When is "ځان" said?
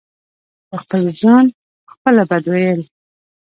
1.21-1.45